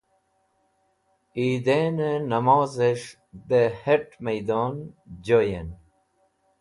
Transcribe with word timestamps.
Eidain 1.43 1.97
e 2.11 2.13
Namoz 2.31 2.73
es̃h 2.91 3.09
de 3.49 3.61
Het 3.81 4.07
Maidon 4.23 4.75
Joyen 5.25 5.69